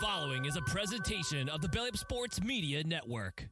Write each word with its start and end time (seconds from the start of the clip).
following 0.00 0.44
is 0.44 0.56
a 0.56 0.62
presentation 0.62 1.48
of 1.48 1.62
the 1.62 1.68
Belly 1.68 1.88
Up 1.88 1.96
Sports 1.96 2.42
Media 2.42 2.84
Network. 2.84 3.48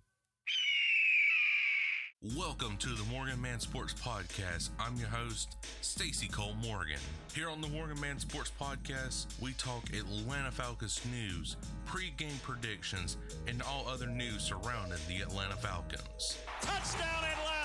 Welcome 2.37 2.77
to 2.79 2.89
the 2.89 3.05
Morgan 3.05 3.41
Man 3.41 3.61
Sports 3.61 3.95
Podcast. 3.95 4.71
I'm 4.79 4.97
your 4.97 5.09
host, 5.09 5.57
Stacy 5.81 6.29
Cole 6.29 6.55
Morgan. 6.63 6.99
Here 7.35 7.49
on 7.49 7.61
the 7.61 7.69
Morgan 7.69 7.99
Man 8.01 8.19
Sports 8.19 8.53
Podcast, 8.61 9.27
we 9.41 9.53
talk 9.53 9.85
Atlanta 9.91 10.51
Falcons 10.51 11.01
news, 11.11 11.57
pre-game 11.87 12.39
predictions, 12.43 13.17
and 13.47 13.63
all 13.63 13.87
other 13.89 14.07
news 14.07 14.43
surrounding 14.43 14.99
the 15.09 15.23
Atlanta 15.23 15.57
Falcons. 15.57 16.39
Touchdown 16.61 17.25
Atlanta! 17.25 17.64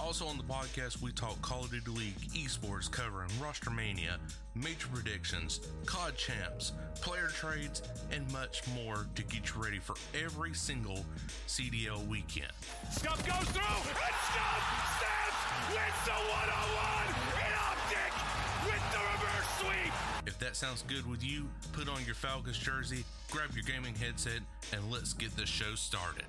Also 0.00 0.26
on 0.26 0.38
the 0.38 0.42
podcast, 0.42 1.02
we 1.02 1.12
talk 1.12 1.40
Call 1.42 1.64
of 1.64 1.70
Duty 1.70 1.90
League, 1.90 2.18
esports, 2.32 2.90
covering 2.90 3.30
roster 3.40 3.68
mania, 3.68 4.18
major 4.54 4.88
predictions, 4.88 5.60
COD 5.84 6.16
champs, 6.16 6.72
player 7.02 7.28
trades, 7.28 7.82
and 8.10 8.30
much 8.32 8.62
more 8.74 9.06
to 9.14 9.22
get 9.24 9.54
you 9.54 9.62
ready 9.62 9.78
for 9.78 9.94
every 10.14 10.54
single 10.54 11.04
CDL 11.46 12.04
weekend. 12.08 12.50
Scuff 12.90 13.24
goes 13.26 13.48
through, 13.50 13.62
and 13.62 14.16
Scuff 14.32 14.64
snaps, 14.98 15.40
wins 15.68 16.00
the 16.06 16.12
one-on-one 16.12 17.08
in 17.36 17.52
optic 17.68 18.12
with 18.64 18.84
the 18.92 18.98
reverse 18.98 19.48
sweep. 19.60 19.92
If 20.26 20.38
that 20.38 20.56
sounds 20.56 20.82
good 20.88 21.08
with 21.08 21.22
you, 21.22 21.46
put 21.72 21.88
on 21.90 22.02
your 22.06 22.14
Falcons 22.14 22.58
jersey, 22.58 23.04
grab 23.30 23.50
your 23.54 23.64
gaming 23.64 23.94
headset, 23.94 24.40
and 24.72 24.90
let's 24.90 25.12
get 25.12 25.36
the 25.36 25.46
show 25.46 25.74
started. 25.74 26.24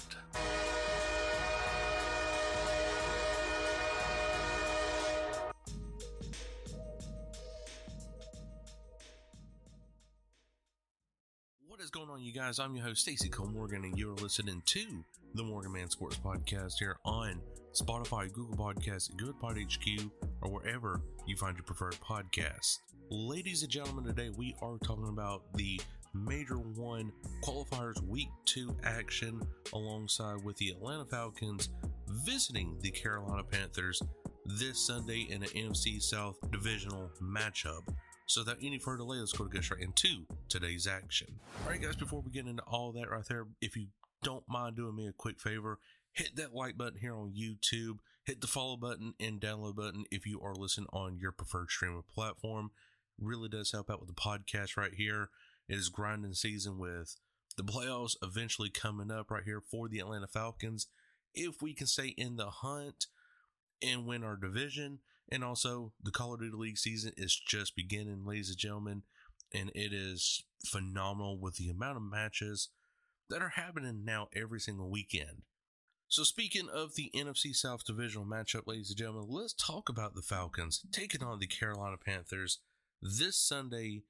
Going 11.91 12.09
on, 12.09 12.23
you 12.23 12.31
guys? 12.31 12.57
I'm 12.57 12.73
your 12.73 12.85
host, 12.85 13.01
Stacy 13.01 13.27
Cole 13.27 13.49
Morgan, 13.49 13.83
and 13.83 13.97
you're 13.97 14.15
listening 14.15 14.61
to 14.65 15.03
the 15.35 15.43
Morgan 15.43 15.73
Man 15.73 15.89
Sports 15.89 16.17
Podcast 16.17 16.75
here 16.79 16.95
on 17.03 17.41
Spotify, 17.73 18.31
Google 18.31 18.55
Podcasts, 18.55 19.13
Good 19.17 19.37
Pod 19.41 19.57
HQ, 19.57 20.09
or 20.41 20.51
wherever 20.51 21.01
you 21.25 21.35
find 21.35 21.57
your 21.57 21.65
preferred 21.65 21.95
podcast. 21.95 22.77
Ladies 23.09 23.63
and 23.63 23.69
gentlemen, 23.69 24.05
today 24.05 24.29
we 24.37 24.55
are 24.61 24.77
talking 24.77 25.09
about 25.09 25.53
the 25.55 25.81
Major 26.13 26.59
One 26.59 27.11
Qualifiers 27.43 28.01
Week 28.03 28.29
2 28.45 28.73
action 28.85 29.41
alongside 29.73 30.45
with 30.45 30.55
the 30.57 30.69
Atlanta 30.69 31.03
Falcons 31.03 31.67
visiting 32.07 32.77
the 32.79 32.91
Carolina 32.91 33.43
Panthers 33.43 34.01
this 34.45 34.79
Sunday 34.79 35.27
in 35.29 35.43
an 35.43 35.49
NFC 35.49 36.01
South 36.01 36.37
divisional 36.51 37.11
matchup. 37.21 37.81
So, 38.31 38.39
without 38.41 38.59
any 38.63 38.79
further 38.79 38.99
delay, 38.99 39.17
let's 39.17 39.33
go 39.33 39.43
to 39.43 39.49
get 39.49 39.65
straight 39.65 39.81
into 39.81 40.25
today's 40.47 40.87
action. 40.87 41.27
All 41.65 41.71
right, 41.71 41.81
guys, 41.81 41.97
before 41.97 42.21
we 42.21 42.31
get 42.31 42.47
into 42.47 42.63
all 42.63 42.93
that 42.93 43.09
right 43.09 43.25
there, 43.27 43.47
if 43.59 43.75
you 43.75 43.87
don't 44.23 44.47
mind 44.47 44.77
doing 44.77 44.95
me 44.95 45.05
a 45.05 45.11
quick 45.11 45.41
favor, 45.41 45.79
hit 46.13 46.37
that 46.37 46.55
like 46.55 46.77
button 46.77 46.97
here 46.97 47.13
on 47.13 47.33
YouTube, 47.37 47.97
hit 48.23 48.39
the 48.39 48.47
follow 48.47 48.77
button 48.77 49.15
and 49.19 49.41
download 49.41 49.75
button 49.75 50.05
if 50.11 50.25
you 50.25 50.39
are 50.39 50.55
listening 50.55 50.87
on 50.93 51.17
your 51.19 51.33
preferred 51.33 51.69
streaming 51.71 52.03
platform. 52.09 52.71
Really 53.19 53.49
does 53.49 53.73
help 53.73 53.89
out 53.89 53.99
with 53.99 54.07
the 54.07 54.15
podcast 54.15 54.77
right 54.77 54.93
here. 54.93 55.27
It 55.67 55.75
is 55.75 55.89
grinding 55.89 56.33
season 56.33 56.79
with 56.79 57.17
the 57.57 57.63
playoffs 57.63 58.15
eventually 58.23 58.69
coming 58.69 59.11
up 59.11 59.29
right 59.29 59.43
here 59.43 59.59
for 59.59 59.89
the 59.89 59.99
Atlanta 59.99 60.27
Falcons. 60.27 60.87
If 61.33 61.61
we 61.61 61.73
can 61.73 61.87
stay 61.87 62.13
in 62.17 62.37
the 62.37 62.49
hunt 62.49 63.07
and 63.81 64.05
win 64.05 64.23
our 64.23 64.37
division, 64.37 64.99
and 65.31 65.43
also 65.43 65.93
the 66.03 66.11
Call 66.11 66.33
of 66.33 66.41
Duty 66.41 66.55
League 66.55 66.77
season 66.77 67.13
is 67.15 67.35
just 67.35 67.75
beginning, 67.75 68.25
ladies 68.25 68.49
and 68.49 68.57
gentlemen, 68.57 69.03
and 69.53 69.71
it 69.73 69.93
is 69.93 70.43
phenomenal 70.65 71.39
with 71.39 71.55
the 71.55 71.69
amount 71.69 71.97
of 71.97 72.03
matches 72.03 72.69
that 73.29 73.41
are 73.41 73.49
happening 73.49 74.03
now 74.03 74.27
every 74.35 74.59
single 74.59 74.89
weekend. 74.89 75.43
So, 76.09 76.23
speaking 76.23 76.67
of 76.67 76.95
the 76.95 77.09
NFC 77.15 77.55
South 77.55 77.85
Divisional 77.85 78.27
matchup, 78.27 78.67
ladies 78.67 78.89
and 78.89 78.97
gentlemen, 78.97 79.27
let's 79.29 79.53
talk 79.53 79.87
about 79.87 80.13
the 80.13 80.21
Falcons 80.21 80.81
taking 80.91 81.23
on 81.23 81.39
the 81.39 81.47
Carolina 81.47 81.95
Panthers 81.97 82.59
this 83.01 83.37
Sunday 83.37 84.03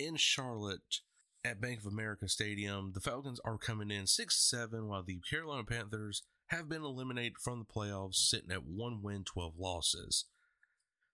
in 0.00 0.16
Charlotte 0.16 1.00
at 1.44 1.60
Bank 1.60 1.78
of 1.78 1.86
America 1.86 2.28
Stadium. 2.28 2.90
The 2.92 3.00
Falcons 3.00 3.40
are 3.44 3.58
coming 3.58 3.92
in 3.92 4.08
6 4.08 4.36
7, 4.36 4.88
while 4.88 5.04
the 5.04 5.20
Carolina 5.30 5.62
Panthers 5.62 6.24
have 6.48 6.68
been 6.68 6.82
eliminated 6.82 7.38
from 7.38 7.60
the 7.60 7.64
playoffs, 7.64 8.16
sitting 8.16 8.50
at 8.50 8.64
1 8.66 9.00
win, 9.00 9.22
12 9.22 9.54
losses. 9.56 10.24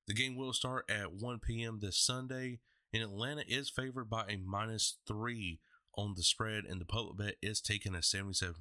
The 0.09 0.15
game 0.15 0.37
will 0.37 0.53
start 0.53 0.91
at 0.91 1.13
1 1.13 1.39
p.m. 1.41 1.79
this 1.81 1.99
Sunday, 1.99 2.59
and 2.93 3.03
Atlanta 3.03 3.45
is 3.47 3.71
favored 3.71 4.11
by 4.11 4.25
a 4.29 4.37
minus 4.37 4.99
3 5.07 5.61
on 5.97 6.15
the 6.17 6.23
spread, 6.23 6.65
and 6.65 6.81
the 6.81 6.85
public 6.85 7.17
bet 7.17 7.35
is 7.41 7.61
taken 7.61 7.95
at 7.95 8.03
77% 8.03 8.57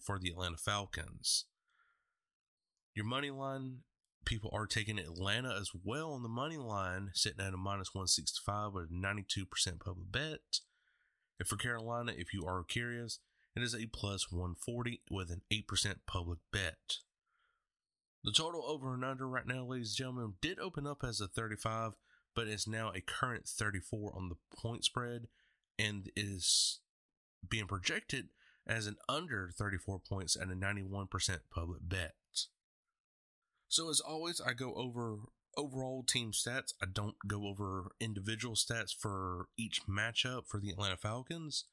for 0.00 0.18
the 0.18 0.30
Atlanta 0.30 0.56
Falcons. 0.56 1.44
Your 2.94 3.04
money 3.04 3.30
line, 3.30 3.78
people 4.24 4.50
are 4.52 4.66
taking 4.66 4.98
Atlanta 4.98 5.56
as 5.58 5.70
well 5.84 6.12
on 6.12 6.22
the 6.22 6.28
money 6.28 6.56
line, 6.56 7.10
sitting 7.14 7.44
at 7.44 7.54
a 7.54 7.56
minus 7.56 7.94
165 7.94 8.72
with 8.72 8.90
a 8.90 8.92
92% 8.92 9.46
public 9.80 10.10
bet. 10.10 10.60
And 11.38 11.46
for 11.46 11.56
Carolina, 11.56 12.12
if 12.16 12.34
you 12.34 12.44
are 12.44 12.64
curious, 12.64 13.20
it 13.54 13.62
is 13.62 13.74
a 13.74 13.86
plus 13.86 14.30
140 14.30 15.02
with 15.10 15.30
an 15.30 15.42
8% 15.52 15.94
public 16.06 16.40
bet. 16.52 16.98
The 18.22 18.32
total 18.32 18.64
over 18.66 18.92
and 18.94 19.04
under 19.04 19.26
right 19.26 19.46
now, 19.46 19.64
ladies 19.64 19.90
and 19.90 19.96
gentlemen, 19.96 20.34
did 20.42 20.58
open 20.58 20.86
up 20.86 21.02
as 21.02 21.20
a 21.20 21.28
35, 21.28 21.92
but 22.34 22.48
is 22.48 22.66
now 22.66 22.92
a 22.94 23.00
current 23.00 23.48
34 23.48 24.12
on 24.14 24.28
the 24.28 24.36
point 24.56 24.84
spread 24.84 25.28
and 25.78 26.10
is 26.14 26.80
being 27.48 27.66
projected 27.66 28.28
as 28.66 28.86
an 28.86 28.96
under 29.08 29.50
34 29.56 30.00
points 30.00 30.36
at 30.36 30.48
a 30.48 30.54
91% 30.54 31.08
public 31.52 31.80
bet. 31.82 32.14
So, 33.68 33.88
as 33.88 34.00
always, 34.00 34.40
I 34.40 34.52
go 34.52 34.74
over 34.74 35.20
overall 35.56 36.02
team 36.02 36.32
stats. 36.32 36.74
I 36.82 36.86
don't 36.92 37.16
go 37.26 37.46
over 37.46 37.92
individual 38.00 38.54
stats 38.54 38.94
for 38.96 39.46
each 39.56 39.86
matchup 39.86 40.48
for 40.48 40.60
the 40.60 40.70
Atlanta 40.70 40.96
Falcons. 40.96 41.64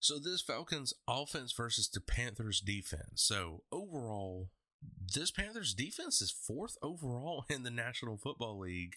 So, 0.00 0.18
this 0.18 0.42
Falcons 0.42 0.92
offense 1.08 1.52
versus 1.52 1.88
the 1.88 2.00
Panthers 2.00 2.60
defense. 2.60 3.22
So, 3.22 3.62
overall, 3.70 4.50
this 5.14 5.30
Panthers 5.30 5.74
defense 5.74 6.20
is 6.20 6.30
fourth 6.30 6.76
overall 6.82 7.44
in 7.50 7.62
the 7.62 7.70
National 7.70 8.16
Football 8.16 8.58
League, 8.58 8.96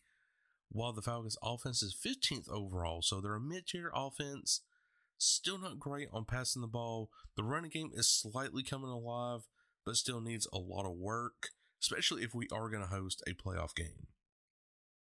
while 0.70 0.94
the 0.94 1.02
Falcons 1.02 1.38
offense 1.44 1.84
is 1.84 1.96
15th 1.96 2.50
overall. 2.50 3.02
So, 3.02 3.22
they're 3.22 3.36
a 3.36 3.42
mid 3.42 3.68
tier 3.68 3.92
offense. 3.94 4.62
Still 5.18 5.58
not 5.58 5.80
great 5.80 6.10
on 6.12 6.26
passing 6.26 6.62
the 6.62 6.68
ball. 6.68 7.10
The 7.38 7.44
running 7.44 7.72
game 7.72 7.92
is 7.94 8.10
slightly 8.10 8.64
coming 8.64 8.90
alive, 8.90 9.48
but 9.86 9.96
still 9.96 10.20
needs 10.20 10.48
a 10.52 10.58
lot 10.58 10.86
of 10.86 10.98
work 10.98 11.52
especially 11.86 12.24
if 12.24 12.34
we 12.34 12.48
are 12.52 12.70
going 12.70 12.82
to 12.82 12.90
host 12.90 13.22
a 13.28 13.34
playoff 13.34 13.76
game. 13.76 14.08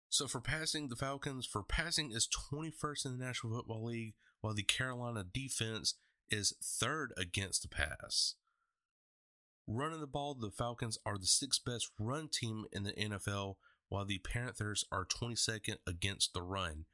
So 0.10 0.28
for 0.28 0.42
passing, 0.42 0.90
the 0.90 0.96
Falcons 0.96 1.46
for 1.46 1.64
passing 1.64 2.12
is 2.12 2.28
21st 2.52 3.06
in 3.06 3.18
the 3.18 3.26
National 3.26 3.56
Football 3.56 3.86
League, 3.86 4.14
while 4.42 4.54
the 4.54 4.64
Carolina 4.64 5.24
defense 5.24 5.96
is 6.30 6.54
third 6.64 7.14
against 7.18 7.62
the 7.62 7.68
pass. 7.68 8.36
Running 9.68 10.02
the 10.02 10.08
ball, 10.08 10.36
the 10.36 10.52
Falcons 10.52 10.98
are 11.06 11.18
the 11.18 11.26
sixth 11.26 11.64
best 11.66 11.90
run 11.98 12.28
team 12.28 12.66
in 12.72 12.84
the 12.84 12.94
NFL, 12.94 13.56
while 13.90 14.06
the 14.06 14.20
Panthers 14.20 14.84
are 14.92 15.06
22nd 15.06 15.78
against 15.88 16.34
the 16.34 16.42
run. 16.42 16.86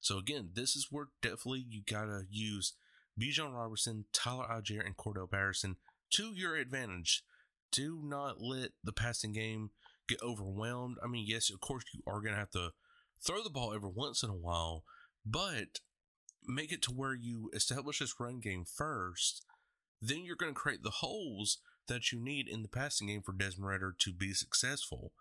So 0.00 0.18
again, 0.18 0.50
this 0.54 0.76
is 0.76 0.88
where 0.90 1.08
definitely 1.20 1.66
you 1.68 1.82
gotta 1.86 2.22
use 2.30 2.74
Bijan 3.20 3.52
Robinson, 3.54 4.06
Tyler 4.12 4.46
Allgeier, 4.50 4.84
and 4.84 4.96
Cordarrelle 4.96 5.30
Patterson 5.30 5.76
to 6.12 6.32
your 6.34 6.56
advantage 6.56 7.24
do 7.72 8.00
not 8.02 8.40
let 8.40 8.70
the 8.82 8.92
passing 8.92 9.32
game 9.32 9.70
get 10.08 10.22
overwhelmed. 10.22 10.96
I 11.02 11.08
mean, 11.08 11.24
yes, 11.26 11.50
of 11.50 11.60
course, 11.60 11.84
you 11.92 12.02
are 12.06 12.20
to 12.34 12.40
have 12.40 12.50
to 12.50 12.70
throw 13.24 13.42
the 13.42 13.50
ball 13.50 13.74
every 13.74 13.90
once 13.92 14.22
in 14.22 14.30
a 14.30 14.34
while, 14.34 14.84
but 15.26 15.80
make 16.46 16.72
it 16.72 16.82
to 16.82 16.92
where 16.92 17.14
you 17.14 17.50
establish 17.52 17.98
this 17.98 18.20
run 18.20 18.38
game 18.38 18.64
first. 18.64 19.44
Then 20.00 20.24
you're 20.24 20.36
to 20.54 20.60
create 20.60 20.82
the 20.82 20.90
holes 20.90 21.58
that 21.88 22.12
you 22.12 22.20
need 22.20 22.48
in 22.48 22.62
the 22.62 22.68
passing 22.68 23.08
game 23.08 23.22
for 23.22 23.32
Desmond 23.32 23.68
Ridder 23.68 23.94
to 23.98 24.12
be 24.12 24.32
successful. 24.32 25.12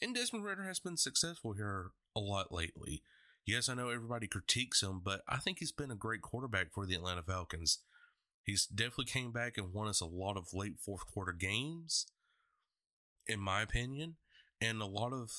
And 0.00 0.14
Desmond 0.14 0.44
Ridder 0.44 0.64
has 0.64 0.78
been 0.78 0.96
successful 0.96 1.54
here 1.54 1.90
a 2.14 2.20
lot 2.20 2.52
lately. 2.52 3.02
Yes, 3.46 3.68
I 3.68 3.74
know 3.74 3.88
everybody 3.88 4.26
critiques 4.26 4.82
him, 4.82 5.00
but 5.04 5.22
I 5.28 5.36
think 5.36 5.58
he's 5.58 5.72
been 5.72 5.90
a 5.90 5.96
great 5.96 6.20
quarterback 6.20 6.72
for 6.74 6.84
the 6.84 6.94
Atlanta 6.94 7.22
Falcons. 7.22 7.78
He's 8.42 8.66
definitely 8.66 9.06
came 9.06 9.32
back 9.32 9.56
and 9.56 9.72
won 9.72 9.88
us 9.88 10.00
a 10.00 10.06
lot 10.06 10.36
of 10.36 10.52
late 10.52 10.78
fourth 10.84 11.06
quarter 11.06 11.32
games, 11.32 12.06
in 13.26 13.40
my 13.40 13.62
opinion, 13.62 14.16
and 14.60 14.80
a 14.80 14.86
lot 14.86 15.12
of 15.12 15.30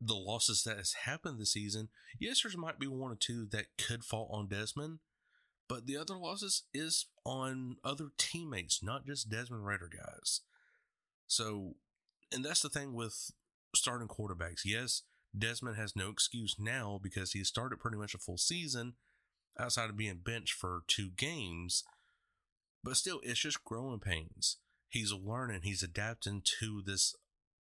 the 0.00 0.14
losses 0.14 0.62
that 0.64 0.76
has 0.76 0.92
happened 1.04 1.40
this 1.40 1.52
season. 1.52 1.88
Yes, 2.18 2.42
there 2.42 2.52
might 2.60 2.78
be 2.78 2.86
one 2.86 3.10
or 3.10 3.16
two 3.16 3.46
that 3.50 3.66
could 3.76 4.04
fall 4.04 4.28
on 4.32 4.48
Desmond, 4.48 4.98
but 5.68 5.86
the 5.86 5.96
other 5.96 6.16
losses 6.16 6.64
is 6.72 7.06
on 7.24 7.76
other 7.84 8.08
teammates, 8.16 8.82
not 8.82 9.06
just 9.06 9.28
Desmond 9.28 9.66
Ridder 9.66 9.90
guys. 9.94 10.40
So, 11.26 11.74
and 12.32 12.44
that's 12.44 12.62
the 12.62 12.70
thing 12.70 12.94
with 12.94 13.30
starting 13.76 14.08
quarterbacks. 14.08 14.62
Yes, 14.64 15.02
Desmond 15.36 15.76
has 15.76 15.94
no 15.94 16.08
excuse 16.08 16.56
now 16.58 16.98
because 17.02 17.32
he 17.32 17.44
started 17.44 17.78
pretty 17.78 17.98
much 17.98 18.14
a 18.14 18.18
full 18.18 18.38
season 18.38 18.94
outside 19.58 19.90
of 19.90 19.96
being 19.96 20.20
benched 20.24 20.54
for 20.54 20.82
two 20.86 21.10
games. 21.10 21.84
But 22.82 22.96
still, 22.96 23.20
it's 23.22 23.40
just 23.40 23.64
growing 23.64 24.00
pains. 24.00 24.56
He's 24.88 25.12
learning, 25.12 25.60
he's 25.64 25.82
adapting 25.82 26.42
to 26.60 26.82
this, 26.84 27.14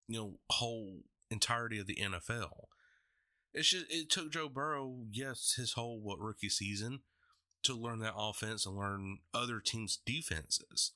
you 0.08 0.20
know, 0.20 0.34
whole 0.50 1.04
entirety 1.32 1.80
of 1.80 1.88
the 1.88 1.96
NFL. 1.96 2.66
It's 3.54 3.70
just 3.70 3.86
it 3.90 4.10
took 4.10 4.34
Joe 4.34 4.50
Burrow, 4.50 5.06
yes, 5.12 5.54
his 5.56 5.74
whole 5.74 6.02
what 6.02 6.20
rookie 6.20 6.50
season 6.50 7.00
to 7.66 7.76
learn 7.76 8.00
that 8.00 8.16
offense 8.18 8.66
and 8.66 8.78
learn 8.78 9.20
other 9.34 9.60
teams' 9.60 10.00
defenses. 10.06 10.92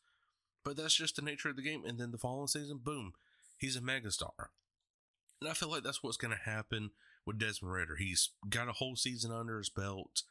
But 0.64 0.78
that's 0.78 0.96
just 0.96 1.16
the 1.16 1.22
nature 1.22 1.50
of 1.50 1.56
the 1.56 1.62
game. 1.62 1.84
And 1.86 2.00
then 2.00 2.12
the 2.12 2.18
following 2.18 2.48
season, 2.48 2.80
boom, 2.84 3.14
he's 3.58 3.76
a 3.76 3.82
megastar. 3.82 4.50
And 5.42 5.50
I 5.50 5.54
feel 5.54 5.70
like 5.70 5.84
that's 5.84 6.04
what's 6.04 6.18
going 6.18 6.36
to 6.36 6.50
happen 6.52 6.92
with 7.26 7.40
Desmond 7.40 7.74
Ridder. 7.74 7.96
He's 7.98 8.32
got 8.50 8.68
a 8.68 8.74
whole 8.74 8.96
season 8.96 9.32
under 9.32 9.58
his 9.58 9.70
belt. 9.70 10.24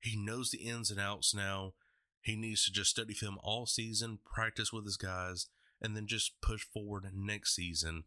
He 0.00 0.16
knows 0.16 0.50
the 0.50 0.58
ins 0.58 0.90
and 0.90 1.00
outs 1.00 1.34
now. 1.34 1.74
He 2.20 2.36
needs 2.36 2.64
to 2.64 2.72
just 2.72 2.90
study 2.90 3.14
film 3.14 3.38
all 3.42 3.66
season, 3.66 4.18
practice 4.24 4.72
with 4.72 4.84
his 4.84 4.96
guys, 4.96 5.46
and 5.82 5.96
then 5.96 6.06
just 6.06 6.40
push 6.40 6.64
forward 6.64 7.04
next 7.14 7.54
season. 7.54 8.04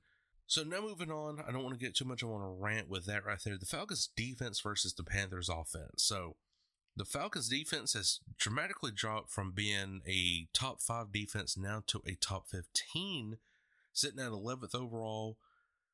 So 0.48 0.64
now 0.64 0.82
moving 0.82 1.12
on, 1.12 1.44
I 1.46 1.52
don't 1.52 1.64
want 1.64 1.78
to 1.78 1.86
get 1.86 1.96
too 1.96 2.06
much. 2.06 2.24
I 2.24 2.28
want 2.28 2.44
to 2.44 2.64
rant 2.64 2.90
with 2.90 3.06
that 3.06 3.26
right 3.26 3.38
there. 3.44 3.58
The 3.58 3.66
Falcons 3.66 4.10
defense 4.16 4.62
versus 4.62 4.94
the 4.94 5.04
Panthers 5.04 5.50
offense. 5.50 6.04
So 6.04 6.38
the 6.98 7.06
Falcons 7.06 7.48
defense 7.48 7.94
has 7.94 8.20
dramatically 8.40 8.92
dropped 8.92 9.30
from 9.30 9.52
being 9.52 10.02
a 10.08 10.48
top 10.52 10.82
five 10.82 11.12
defense 11.12 11.56
now 11.56 11.84
to 11.86 12.02
a 12.08 12.16
top 12.16 12.48
15, 12.48 13.38
sitting 13.94 14.20
at 14.20 14.32
11th 14.32 14.74
overall, 14.74 15.38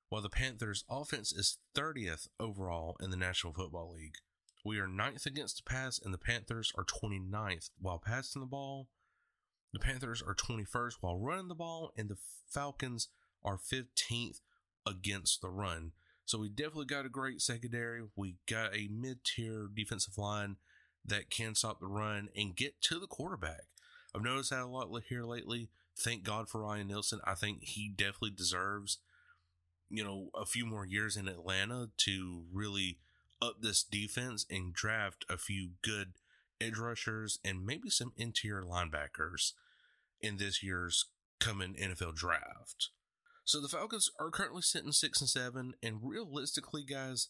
while 0.07 0.21
the 0.21 0.29
Panthers 0.29 0.85
offense 0.89 1.33
is 1.33 1.57
30th 1.75 2.27
overall 2.39 2.95
in 3.01 3.09
the 3.09 3.17
National 3.17 3.51
Football 3.51 3.91
League. 3.91 4.15
We 4.63 4.79
are 4.79 4.87
ninth 4.87 5.25
against 5.25 5.57
the 5.57 5.69
pass, 5.69 5.99
and 6.01 6.13
the 6.13 6.17
Panthers 6.17 6.71
are 6.77 6.85
29th 6.85 7.71
while 7.81 7.99
passing 7.99 8.41
the 8.41 8.47
ball. 8.47 8.87
The 9.73 9.79
Panthers 9.79 10.23
are 10.25 10.35
21st 10.35 10.93
while 11.01 11.17
running 11.17 11.49
the 11.49 11.55
ball, 11.55 11.91
and 11.97 12.07
the 12.07 12.17
Falcons 12.47 13.09
are 13.43 13.57
15th 13.57 14.39
against 14.87 15.41
the 15.41 15.49
run. 15.49 15.91
So 16.23 16.39
we 16.39 16.47
definitely 16.47 16.85
got 16.85 17.05
a 17.05 17.09
great 17.09 17.41
secondary. 17.41 18.03
We 18.15 18.37
got 18.47 18.73
a 18.73 18.87
mid 18.89 19.25
tier 19.25 19.67
defensive 19.75 20.17
line 20.17 20.55
that 21.05 21.29
can 21.29 21.55
stop 21.55 21.79
the 21.79 21.87
run 21.87 22.29
and 22.35 22.55
get 22.55 22.81
to 22.81 22.99
the 22.99 23.07
quarterback. 23.07 23.65
I've 24.15 24.23
noticed 24.23 24.51
that 24.51 24.61
a 24.61 24.67
lot 24.67 24.89
here 25.09 25.23
lately. 25.23 25.69
Thank 25.97 26.23
God 26.23 26.49
for 26.49 26.61
Ryan 26.61 26.87
Nielsen. 26.87 27.19
I 27.25 27.35
think 27.35 27.63
he 27.63 27.89
definitely 27.89 28.31
deserves, 28.31 28.99
you 29.89 30.03
know, 30.03 30.29
a 30.35 30.45
few 30.45 30.65
more 30.65 30.85
years 30.85 31.17
in 31.17 31.27
Atlanta 31.27 31.89
to 32.05 32.43
really 32.51 32.99
up 33.41 33.61
this 33.61 33.83
defense 33.83 34.45
and 34.49 34.73
draft 34.73 35.25
a 35.29 35.37
few 35.37 35.71
good 35.83 36.13
edge 36.61 36.77
rushers 36.77 37.39
and 37.43 37.65
maybe 37.65 37.89
some 37.89 38.13
interior 38.15 38.63
linebackers 38.63 39.53
in 40.21 40.37
this 40.37 40.63
year's 40.63 41.07
coming 41.39 41.75
NFL 41.75 42.15
draft. 42.15 42.89
So 43.43 43.59
the 43.59 43.67
Falcons 43.67 44.09
are 44.19 44.31
currently 44.31 44.61
sitting 44.61 44.93
six 44.93 45.19
and 45.19 45.29
seven, 45.29 45.73
and 45.83 45.99
realistically, 46.01 46.83
guys, 46.83 47.27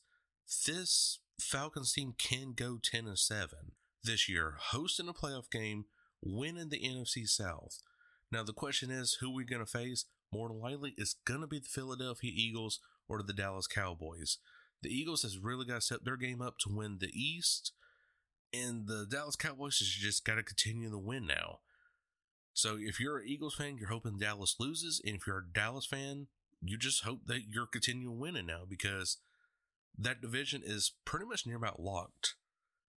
this 0.67 1.19
Falcons 1.43 1.93
team 1.93 2.13
can 2.17 2.53
go 2.53 2.79
ten 2.81 3.07
and 3.07 3.19
seven 3.19 3.73
this 4.03 4.27
year, 4.27 4.55
hosting 4.59 5.07
a 5.07 5.13
playoff 5.13 5.49
game, 5.49 5.85
winning 6.21 6.69
the 6.69 6.81
NFC 6.81 7.27
South. 7.27 7.79
Now 8.31 8.43
the 8.43 8.53
question 8.53 8.89
is, 8.91 9.17
who 9.19 9.33
we 9.33 9.45
going 9.45 9.63
to 9.63 9.69
face? 9.69 10.05
More 10.31 10.49
than 10.49 10.59
likely, 10.59 10.95
it's 10.97 11.15
going 11.25 11.41
to 11.41 11.47
be 11.47 11.59
the 11.59 11.69
Philadelphia 11.69 12.31
Eagles 12.33 12.79
or 13.07 13.21
the 13.21 13.33
Dallas 13.33 13.67
Cowboys. 13.67 14.39
The 14.81 14.89
Eagles 14.89 15.21
has 15.21 15.37
really 15.37 15.65
got 15.65 15.75
to 15.75 15.81
step 15.81 16.01
their 16.03 16.17
game 16.17 16.41
up 16.41 16.57
to 16.59 16.75
win 16.75 16.97
the 16.99 17.11
East, 17.13 17.71
and 18.51 18.87
the 18.87 19.05
Dallas 19.09 19.35
Cowboys 19.35 19.77
has 19.79 19.87
just 19.87 20.25
got 20.25 20.35
to 20.35 20.43
continue 20.43 20.89
to 20.89 20.97
win 20.97 21.27
now. 21.27 21.59
So 22.53 22.77
if 22.79 22.99
you're 22.99 23.19
an 23.19 23.27
Eagles 23.27 23.55
fan, 23.55 23.77
you're 23.77 23.89
hoping 23.89 24.17
Dallas 24.17 24.55
loses, 24.59 25.01
and 25.05 25.15
if 25.15 25.27
you're 25.27 25.39
a 25.39 25.53
Dallas 25.53 25.85
fan, 25.85 26.27
you 26.61 26.77
just 26.77 27.03
hope 27.03 27.21
that 27.27 27.43
you're 27.49 27.67
continuing 27.67 28.19
winning 28.19 28.45
now 28.45 28.63
because 28.67 29.17
that 29.97 30.21
division 30.21 30.61
is 30.65 30.93
pretty 31.05 31.25
much 31.25 31.45
near 31.45 31.57
about 31.57 31.79
locked 31.79 32.35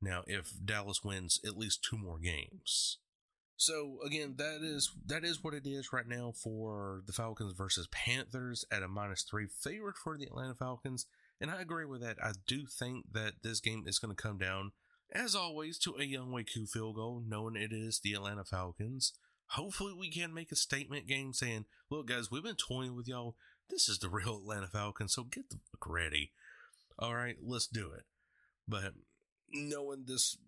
now 0.01 0.23
if 0.27 0.53
Dallas 0.65 1.03
wins 1.05 1.41
at 1.45 1.57
least 1.57 1.87
two 1.89 1.99
more 1.99 2.19
games. 2.19 2.99
So 3.57 3.99
again, 4.05 4.35
that 4.37 4.61
is 4.63 4.93
that 5.07 5.25
is 5.25 5.43
what 5.43 5.55
it 5.55 5.67
is 5.67 5.93
right 5.93 6.07
now 6.07 6.33
for 6.43 7.03
the 7.07 7.13
Falcons 7.13 7.55
versus 7.57 7.89
Panthers 7.91 8.65
at 8.71 8.83
a 8.83 8.89
minus 8.89 9.23
three 9.23 9.47
favorite 9.47 9.97
for 9.97 10.19
the 10.19 10.27
Atlanta 10.27 10.55
Falcons. 10.55 11.07
And 11.41 11.51
I 11.51 11.61
agree 11.61 11.87
with 11.87 12.03
that. 12.03 12.17
I 12.23 12.33
do 12.47 12.67
think 12.67 13.13
that 13.13 13.35
this 13.43 13.61
game 13.61 13.85
is 13.87 13.99
going 13.99 14.15
to 14.15 14.23
come 14.23 14.39
down, 14.39 14.73
as 15.13 15.35
always, 15.35 15.79
to 15.81 15.93
a 15.93 16.01
Younghoe 16.01 16.47
Koo 16.53 16.67
field 16.67 16.97
goal, 16.97 17.23
knowing 17.27 17.57
it 17.57 17.73
is 17.73 18.01
the 18.01 18.15
Atlanta 18.15 18.45
Falcons. 18.45 19.13
Hopefully, 19.51 19.93
we 19.93 20.11
can 20.11 20.35
make 20.35 20.51
a 20.51 20.57
statement 20.57 21.07
game 21.07 21.33
saying, 21.33 21.67
look, 21.91 22.09
guys, 22.09 22.31
we've 22.31 22.43
been 22.43 22.57
toying 22.57 22.97
with 22.97 23.07
y'all. 23.07 23.37
This 23.71 23.89
is 23.89 23.99
the 23.99 24.09
real 24.09 24.39
Atlanta 24.39 24.67
Falcons, 24.67 25.15
so 25.15 25.25
get 25.25 25.51
the 25.51 25.57
fuck 25.57 25.87
ready. 25.87 26.33
All 26.99 27.15
right, 27.15 27.37
let's 27.43 27.67
do 27.67 27.91
it. 27.93 28.05
But 28.67 28.95
knowing 29.53 30.05
this 30.07 30.39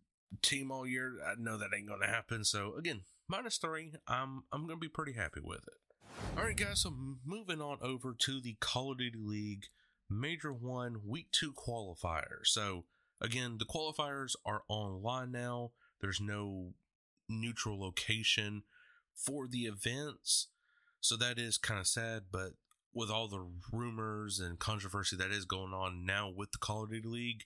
team 0.43 0.71
all 0.71 0.87
year, 0.87 1.15
I 1.25 1.35
know 1.39 1.57
that 1.59 1.71
ain't 1.77 1.89
to 2.01 2.07
happen. 2.07 2.45
So, 2.45 2.75
again, 2.77 3.03
minus 3.29 3.59
three, 3.59 3.93
I'm, 4.07 4.45
I'm 4.53 4.67
to 4.69 4.77
be 4.77 4.89
pretty 4.89 5.13
happy 5.13 5.41
with 5.43 5.67
it. 5.67 6.37
All 6.37 6.45
right, 6.45 6.57
guys, 6.57 6.81
so 6.81 6.93
moving 7.25 7.61
on 7.61 7.79
over 7.83 8.15
to 8.19 8.41
the 8.41 8.57
Call 8.61 8.93
of 8.93 8.99
Duty 8.99 9.19
League 9.21 9.67
Major 10.11 10.53
1 10.53 11.03
Week 11.07 11.29
2 11.33 11.53
qualifier. 11.53 12.45
So, 12.45 12.85
again, 13.21 13.57
the 13.59 13.67
qualifiers 13.67 14.35
are 14.45 14.63
online 14.69 15.31
now. 15.31 15.73
There's 16.01 16.21
no 16.21 16.73
neutral 17.29 17.81
location 17.81 18.63
for 19.15 19.47
the 19.47 19.67
events. 19.67 20.49
So 21.01 21.17
that 21.17 21.39
is 21.39 21.59
kind 21.59 21.81
of 21.81 21.87
sad, 21.87 22.25
but 22.33 22.53
with 22.93 23.11
all 23.11 23.29
the 23.29 23.47
rumors 23.73 24.41
and 24.41 24.59
controversy 24.59 25.17
that 25.17 25.31
is 25.31 25.45
going 25.45 25.73
on 25.73 26.05
now 26.05 26.31
with 26.35 26.53
the 26.53 26.59
Call 26.59 26.85
of 26.85 26.91
Duty 26.91 27.09
League, 27.09 27.45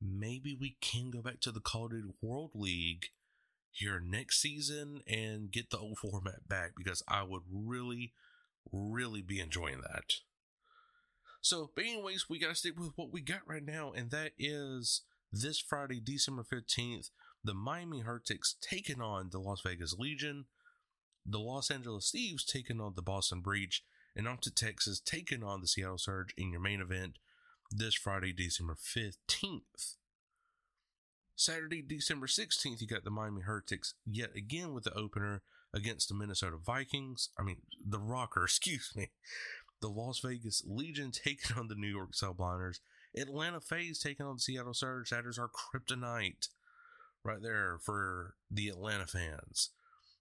maybe 0.00 0.56
we 0.58 0.76
can 0.80 1.10
go 1.10 1.20
back 1.20 1.40
to 1.40 1.52
the 1.52 1.60
Call 1.60 1.86
of 1.86 1.92
Duty 1.92 2.08
World 2.20 2.52
League 2.54 3.06
here 3.70 4.00
next 4.00 4.40
season 4.40 5.02
and 5.06 5.50
get 5.50 5.70
the 5.70 5.78
old 5.78 5.98
format 5.98 6.48
back 6.48 6.72
because 6.76 7.02
I 7.08 7.22
would 7.24 7.42
really, 7.52 8.12
really 8.72 9.22
be 9.22 9.40
enjoying 9.40 9.80
that. 9.82 10.14
So, 11.40 11.70
but 11.74 11.84
anyways, 11.84 12.26
we 12.30 12.38
gotta 12.38 12.54
stick 12.54 12.78
with 12.78 12.92
what 12.96 13.12
we 13.12 13.20
got 13.20 13.46
right 13.46 13.64
now, 13.64 13.92
and 13.94 14.10
that 14.10 14.32
is 14.38 15.02
this 15.30 15.58
Friday, 15.60 16.00
December 16.00 16.42
15th, 16.42 17.10
the 17.42 17.52
Miami 17.52 18.00
Heretics 18.00 18.56
taking 18.62 19.02
on 19.02 19.28
the 19.30 19.38
Las 19.38 19.60
Vegas 19.60 19.94
Legion, 19.98 20.46
the 21.26 21.38
Los 21.38 21.70
Angeles 21.70 22.10
Thieves 22.10 22.44
taking 22.44 22.80
on 22.80 22.94
the 22.96 23.02
Boston 23.02 23.40
Breach, 23.40 23.84
and 24.16 24.28
Optic 24.28 24.54
Texas 24.54 25.00
taking 25.00 25.42
on 25.42 25.60
the 25.60 25.66
Seattle 25.66 25.98
Surge 25.98 26.34
in 26.36 26.50
your 26.50 26.60
main 26.60 26.80
event 26.80 27.18
this 27.70 27.94
Friday, 27.94 28.32
December 28.32 28.76
15th. 28.76 29.96
Saturday, 31.36 31.82
December 31.82 32.26
16th, 32.26 32.80
you 32.80 32.86
got 32.86 33.04
the 33.04 33.10
Miami 33.10 33.42
Heretics 33.42 33.94
yet 34.06 34.30
again 34.36 34.72
with 34.72 34.84
the 34.84 34.94
opener 34.94 35.42
against 35.74 36.08
the 36.08 36.14
Minnesota 36.14 36.56
Vikings. 36.64 37.30
I 37.38 37.42
mean, 37.42 37.62
the 37.84 37.98
ROKKR, 37.98 38.42
excuse 38.44 38.92
me. 38.94 39.10
The 39.80 39.88
Las 39.88 40.20
Vegas 40.20 40.62
Legion 40.66 41.10
taking 41.10 41.56
on 41.56 41.68
the 41.68 41.74
New 41.74 41.88
York 41.88 42.12
Subliners. 42.12 42.78
Atlanta 43.16 43.60
FaZe 43.60 43.98
taking 43.98 44.26
on 44.26 44.36
the 44.36 44.40
Seattle 44.40 44.74
Surge. 44.74 45.10
That 45.10 45.26
is 45.26 45.38
our 45.38 45.48
kryptonite 45.48 46.48
right 47.24 47.42
there 47.42 47.78
for 47.82 48.34
the 48.50 48.68
Atlanta 48.68 49.06
fans. 49.06 49.70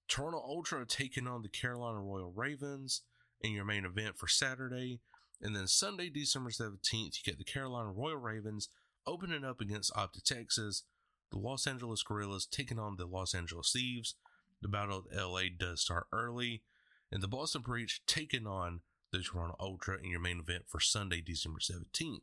Toronto 0.07 0.39
Ultra 0.39 0.85
taking 0.85 1.27
on 1.27 1.41
the 1.41 1.49
Carolina 1.49 2.01
Royal 2.01 2.31
Ravens 2.35 3.01
in 3.43 3.51
your 3.51 3.65
main 3.65 3.85
event 3.85 4.17
for 4.17 4.27
Saturday. 4.27 4.99
And 5.41 5.55
then 5.55 5.67
Sunday, 5.67 6.09
December 6.09 6.49
17th, 6.49 6.93
you 6.93 7.23
get 7.23 7.37
the 7.37 7.43
Carolina 7.43 7.91
Royal 7.91 8.17
Ravens 8.17 8.69
opening 9.05 9.43
up 9.43 9.59
against 9.59 9.95
Optic 9.95 10.23
Texas. 10.23 10.83
The 11.31 11.39
Los 11.39 11.67
Angeles 11.67 12.03
Guerrillas 12.03 12.45
taking 12.45 12.79
on 12.79 12.95
the 12.95 13.05
Los 13.05 13.35
Angeles 13.35 13.71
Thieves. 13.71 14.15
The 14.61 14.69
Battle 14.69 14.99
of 14.99 15.05
LA 15.13 15.43
does 15.57 15.81
start 15.81 16.07
early. 16.13 16.63
And 17.11 17.21
the 17.21 17.27
Boston 17.27 17.61
Breach 17.61 18.01
taking 18.07 18.47
on 18.47 18.81
the 19.11 19.19
Toronto 19.19 19.55
Ultra 19.59 19.97
in 20.01 20.09
your 20.09 20.19
main 20.19 20.39
event 20.39 20.63
for 20.67 20.79
Sunday, 20.79 21.21
December 21.21 21.59
17th. 21.59 22.21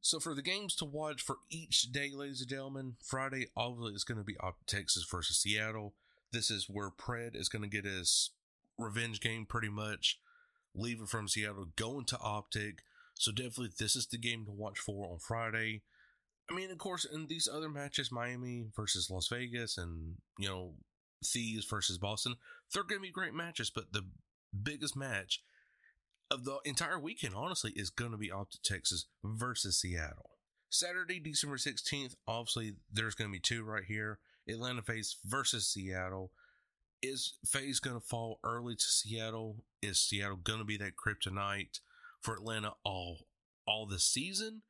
So 0.00 0.18
for 0.18 0.34
the 0.34 0.42
games 0.42 0.74
to 0.76 0.84
watch 0.84 1.22
for 1.22 1.36
each 1.48 1.92
day, 1.92 2.10
ladies 2.12 2.40
and 2.40 2.50
gentlemen, 2.50 2.96
Friday 3.02 3.46
obviously 3.56 3.94
is 3.94 4.04
going 4.04 4.18
to 4.18 4.24
be 4.24 4.36
Texas 4.66 5.06
versus 5.08 5.38
Seattle. 5.38 5.94
This 6.32 6.50
is 6.50 6.68
where 6.68 6.90
Pred 6.90 7.36
is 7.36 7.48
going 7.48 7.62
to 7.62 7.68
get 7.68 7.84
his 7.84 8.30
revenge 8.76 9.20
game 9.20 9.46
pretty 9.46 9.68
much, 9.68 10.18
leaving 10.74 11.06
from 11.06 11.28
Seattle, 11.28 11.66
going 11.76 12.04
to 12.06 12.18
Optic. 12.18 12.82
So 13.14 13.32
definitely 13.32 13.70
this 13.78 13.96
is 13.96 14.06
the 14.06 14.18
game 14.18 14.44
to 14.46 14.52
watch 14.52 14.78
for 14.78 15.10
on 15.10 15.18
Friday. 15.18 15.82
I 16.50 16.54
mean, 16.54 16.70
of 16.70 16.78
course, 16.78 17.04
in 17.04 17.26
these 17.26 17.48
other 17.52 17.68
matches, 17.68 18.10
Miami 18.10 18.66
versus 18.74 19.10
Las 19.10 19.28
Vegas 19.28 19.78
and, 19.78 20.16
you 20.38 20.48
know, 20.48 20.74
Thieves 21.24 21.66
versus 21.66 21.98
Boston, 21.98 22.34
they're 22.72 22.82
going 22.82 23.00
to 23.00 23.06
be 23.06 23.12
great 23.12 23.34
matches, 23.34 23.70
but 23.70 23.92
the 23.92 24.06
biggest 24.62 24.96
match 24.96 25.40
of 26.30 26.44
the 26.44 26.58
entire 26.64 26.98
weekend, 26.98 27.34
honestly, 27.34 27.72
is 27.76 27.90
going 27.90 28.10
to 28.10 28.16
be 28.16 28.30
Optic 28.30 28.62
Texas 28.62 29.06
versus 29.22 29.78
Seattle. 29.80 30.30
Saturday, 30.68 31.20
December 31.20 31.56
16th, 31.56 32.14
obviously, 32.26 32.72
there's 32.90 33.14
going 33.14 33.30
to 33.30 33.34
be 33.34 33.40
two 33.40 33.62
right 33.62 33.84
here 33.86 34.18
Atlanta 34.48 34.82
FaZe 34.82 35.18
versus 35.24 35.66
Seattle. 35.68 36.32
Is 37.02 37.34
FaZe 37.44 37.80
going 37.80 38.00
to 38.00 38.06
fall 38.06 38.38
early 38.44 38.76
to 38.76 38.84
Seattle? 38.84 39.64
Is 39.82 39.98
Seattle 39.98 40.36
going 40.36 40.60
to 40.60 40.64
be 40.64 40.76
that 40.76 40.94
kryptonite 40.96 41.80
for 42.20 42.34
Atlanta 42.34 42.74
all 42.84 43.26
all 43.66 43.86
the 43.86 43.98
season? 43.98 44.62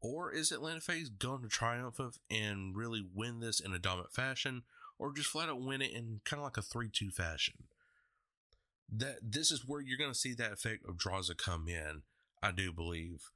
Or 0.00 0.32
is 0.32 0.50
Atlanta 0.50 0.80
FaZe 0.80 1.10
going 1.10 1.42
to 1.42 1.48
triumph 1.48 1.98
of 1.98 2.18
and 2.30 2.76
really 2.76 3.02
win 3.14 3.40
this 3.40 3.60
in 3.60 3.72
a 3.72 3.78
dominant 3.78 4.12
fashion? 4.12 4.62
Or 4.98 5.12
just 5.12 5.28
flat 5.28 5.48
out 5.48 5.60
win 5.60 5.82
it 5.82 5.92
in 5.92 6.20
kind 6.24 6.40
of 6.40 6.44
like 6.44 6.56
a 6.56 6.62
3 6.62 6.88
2 6.90 7.10
fashion? 7.10 7.64
That 8.90 9.16
This 9.22 9.50
is 9.50 9.66
where 9.66 9.80
you're 9.80 9.98
going 9.98 10.12
to 10.12 10.18
see 10.18 10.34
that 10.34 10.52
effect 10.52 10.86
of 10.88 10.96
Drazah 10.96 11.36
come 11.36 11.68
in, 11.68 12.02
I 12.42 12.52
do 12.52 12.72
believe. 12.72 13.30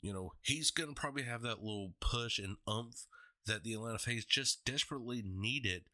You 0.00 0.12
know, 0.12 0.32
he's 0.42 0.70
going 0.70 0.94
to 0.94 1.00
probably 1.00 1.24
have 1.24 1.42
that 1.42 1.62
little 1.62 1.92
push 2.00 2.38
and 2.38 2.56
umph 2.66 3.06
that 3.46 3.64
the 3.64 3.74
Atlanta 3.74 3.98
FaZe 3.98 4.24
just 4.24 4.64
desperately 4.64 5.22
needed 5.24 5.84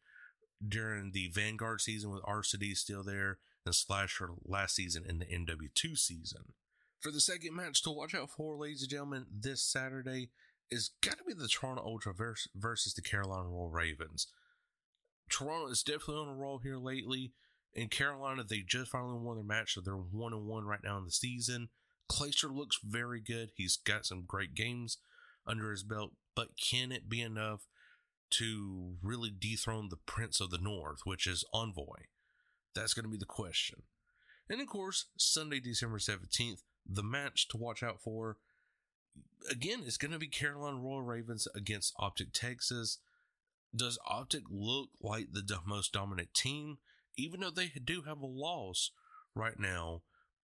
during 0.65 1.11
the 1.11 1.29
Vanguard 1.33 1.81
season 1.81 2.11
with 2.11 2.23
Arcitys 2.23 2.77
still 2.77 3.03
there 3.03 3.39
and 3.65 3.75
Slasher 3.75 4.29
last 4.43 4.75
season 4.75 5.03
in 5.07 5.19
the 5.19 5.25
MW2 5.25 5.97
season. 5.97 6.53
For 6.99 7.11
the 7.11 7.19
second 7.19 7.55
match 7.55 7.83
to 7.83 7.91
watch 7.91 8.15
out 8.15 8.31
for, 8.31 8.57
ladies 8.57 8.81
and 8.81 8.91
gentlemen, 8.91 9.25
this 9.31 9.61
Saturday 9.61 10.29
is 10.71 10.91
to 11.01 11.17
be 11.27 11.33
the 11.33 11.47
Toronto 11.47 11.83
Ultra 11.83 12.13
versus 12.55 12.93
the 12.93 13.01
Carolina 13.01 13.49
Royal 13.49 13.69
Ravens. 13.69 14.27
Toronto 15.29 15.71
is 15.71 15.83
definitely 15.83 16.17
on 16.17 16.29
a 16.29 16.33
roll 16.33 16.59
here 16.59 16.77
lately. 16.77 17.33
In 17.73 17.89
Carolina, 17.89 18.43
they 18.43 18.63
just 18.65 18.91
finally 18.91 19.19
won 19.19 19.35
their 19.35 19.43
match, 19.43 19.73
so 19.73 19.81
they're 19.81 19.95
one 19.95 20.33
and 20.33 20.45
one 20.45 20.65
right 20.65 20.83
now 20.83 20.97
in 20.97 21.05
the 21.05 21.11
season. 21.11 21.69
Clayster 22.09 22.55
looks 22.55 22.79
very 22.83 23.19
good. 23.19 23.49
He's 23.55 23.77
got 23.77 24.05
some 24.05 24.23
great 24.25 24.55
games 24.55 24.97
under 25.45 25.71
his 25.71 25.83
belt, 25.83 26.13
but 26.35 26.49
can 26.57 26.91
it 26.91 27.09
be 27.09 27.21
enough 27.21 27.67
to 28.31 28.95
really 29.01 29.31
dethrone 29.37 29.89
the 29.89 29.97
Prince 29.97 30.39
of 30.39 30.49
the 30.49 30.57
North, 30.57 30.99
which 31.03 31.27
is 31.27 31.45
Envoy? 31.53 32.05
That's 32.73 32.93
going 32.93 33.05
to 33.05 33.11
be 33.11 33.17
the 33.17 33.25
question. 33.25 33.83
And 34.49 34.61
of 34.61 34.67
course, 34.67 35.05
Sunday, 35.17 35.59
December 35.59 35.97
17th, 35.97 36.61
the 36.85 37.03
match 37.03 37.47
to 37.49 37.57
watch 37.57 37.81
out 37.81 38.01
for. 38.01 38.37
Again, 39.49 39.83
it's 39.85 39.97
going 39.97 40.11
to 40.11 40.19
be 40.19 40.27
Carolina 40.27 40.77
Royal 40.77 41.01
Ravens 41.01 41.47
against 41.55 41.93
Optic 41.99 42.33
Texas. 42.33 42.99
Does 43.75 43.97
Optic 44.07 44.43
look 44.49 44.89
like 45.01 45.27
the 45.31 45.59
most 45.65 45.93
dominant 45.93 46.33
team, 46.33 46.77
even 47.17 47.39
though 47.39 47.49
they 47.49 47.71
do 47.83 48.03
have 48.03 48.21
a 48.21 48.27
loss 48.27 48.91
right 49.33 49.59
now? 49.59 50.01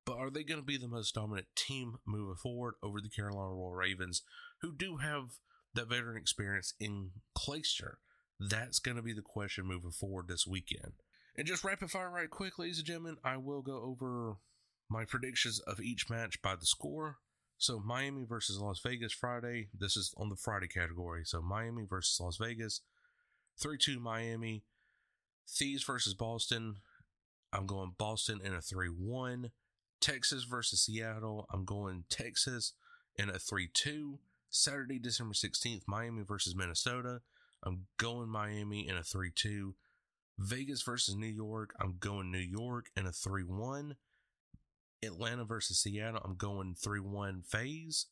But 0.07 0.17
are 0.17 0.31
they 0.31 0.45
going 0.45 0.61
to 0.61 0.67
be 0.67 0.79
the 0.79 0.89
most 0.89 1.15
dominant 1.15 1.47
team 1.55 1.99
moving 2.07 2.37
forward 2.37 2.75
over 2.83 3.01
the 3.01 3.11
Carolina 3.11 3.53
Royal 3.53 3.75
Ravens, 3.75 4.23
who 4.61 4.75
do 4.75 4.97
have 4.99 5.39
that 5.75 5.89
veteran 5.89 6.17
experience 6.17 6.75
in 6.81 7.11
Clayster? 7.37 7.95
That's 8.39 8.79
going 8.79 8.97
to 8.97 9.03
be 9.03 9.13
the 9.13 9.23
question 9.23 9.67
moving 9.67 9.91
forward 9.91 10.29
this 10.29 10.47
weekend. 10.47 10.93
And 11.37 11.47
just 11.47 11.65
rapid 11.65 11.91
fire 11.91 12.11
right 12.11 12.31
quick, 12.31 12.59
ladies 12.59 12.79
and 12.79 12.87
gentlemen, 12.87 13.17
I 13.25 13.37
will 13.37 13.63
go 13.63 13.81
over 13.83 14.37
my 14.89 15.05
predictions 15.05 15.61
of 15.61 15.81
each 15.81 16.11
match 16.11 16.43
by 16.43 16.57
the 16.57 16.67
score. 16.67 17.19
So 17.59 17.79
Miami 17.79 18.25
versus 18.25 18.59
Las 18.59 18.81
Vegas 18.81 19.13
Friday. 19.13 19.69
This 19.79 19.97
is 19.97 20.15
on 20.17 20.31
the 20.31 20.37
Friday 20.37 20.67
category. 20.67 21.23
So 21.25 21.43
Miami 21.43 21.85
versus 21.89 22.19
Las 22.19 22.39
Vegas. 22.39 22.81
3 23.61 23.77
2 23.79 24.01
Miami. 24.01 24.65
Thieves 25.47 25.85
versus 25.85 26.15
Boston. 26.15 26.77
I'm 27.53 27.67
going 27.67 27.93
Boston 27.99 28.41
in 28.43 28.55
a 28.55 28.63
3 28.63 28.89
1. 28.89 29.51
Texas 30.01 30.45
versus 30.45 30.87
Seattle. 30.87 31.47
I'm 31.53 31.65
going 31.67 32.05
Texas 32.09 32.73
in 33.17 33.29
a 33.29 33.39
3 33.39 33.69
2. 33.73 34.19
Saturday, 34.51 34.99
December 34.99 35.35
16th, 35.35 35.83
Miami 35.87 36.23
versus 36.23 36.57
Minnesota. 36.57 37.21
I'm 37.63 37.87
going 37.99 38.29
Miami 38.29 38.89
in 38.89 38.97
a 38.97 39.03
3 39.03 39.31
2. 39.35 39.75
Vegas 40.39 40.83
versus 40.83 41.15
New 41.15 41.27
York. 41.27 41.75
I'm 41.81 41.97
going 42.01 42.31
New 42.31 42.39
York 42.39 42.87
in 42.97 43.07
a 43.07 43.13
3 43.13 43.45
1. 43.45 43.97
Atlanta 45.03 45.45
versus 45.45 45.79
Seattle. 45.79 46.21
I'm 46.25 46.35
going 46.35 46.75
3 46.75 47.01
1 47.01 47.43
FaZe. 47.47 48.07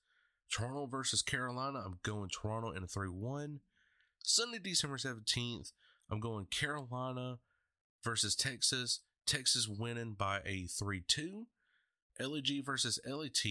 Toronto 0.50 0.86
versus 0.86 1.22
Carolina. 1.22 1.82
I'm 1.84 1.98
going 2.02 2.30
Toronto 2.30 2.70
in 2.70 2.84
a 2.84 2.86
3 2.86 3.08
1. 3.08 3.60
Sunday, 4.22 4.58
December 4.58 4.96
17th. 4.96 5.72
I'm 6.10 6.20
going 6.20 6.46
Carolina 6.46 7.38
versus 8.04 8.36
Texas. 8.36 9.00
Texas 9.26 9.66
winning 9.68 10.12
by 10.12 10.40
a 10.46 10.66
3 10.66 11.02
2. 11.06 11.46
LAG 12.20 12.64
versus 12.64 12.98
LAT. 13.06 13.44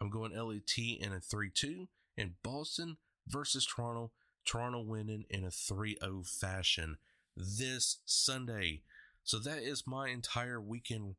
I'm 0.00 0.10
going 0.10 0.32
LAT 0.32 0.78
in 0.78 1.12
a 1.12 1.20
3 1.20 1.50
2. 1.52 1.88
And 2.16 2.32
Boston 2.42 2.96
versus 3.26 3.66
Toronto. 3.66 4.12
Toronto 4.44 4.80
winning 4.80 5.24
in 5.28 5.44
a 5.44 5.50
3 5.50 5.96
0 6.00 6.22
fashion 6.24 6.98
this 7.36 7.98
Sunday. 8.04 8.82
So 9.24 9.38
that 9.40 9.58
is 9.58 9.86
my 9.86 10.08
entire 10.08 10.60
weekend 10.60 11.16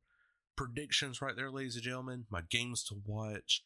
predictions 0.56 1.22
right 1.22 1.36
there, 1.36 1.52
ladies 1.52 1.76
and 1.76 1.84
gentlemen. 1.84 2.26
My 2.30 2.42
games 2.50 2.84
to 2.86 3.02
watch. 3.06 3.64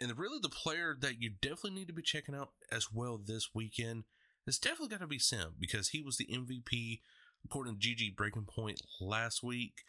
And 0.00 0.16
really, 0.16 0.38
the 0.40 0.48
player 0.48 0.96
that 1.00 1.20
you 1.20 1.30
definitely 1.42 1.72
need 1.72 1.88
to 1.88 1.92
be 1.92 2.02
checking 2.02 2.34
out 2.34 2.50
as 2.70 2.92
well 2.92 3.18
this 3.18 3.50
weekend 3.52 4.04
is 4.46 4.58
definitely 4.58 4.88
got 4.88 5.00
to 5.00 5.06
be 5.06 5.18
Simp 5.18 5.54
because 5.58 5.88
he 5.88 6.00
was 6.00 6.16
the 6.16 6.28
MVP 6.32 7.00
according 7.44 7.78
to 7.78 7.80
GG 7.80 8.16
Breaking 8.16 8.46
Point 8.46 8.80
last 9.00 9.42
week 9.42 9.82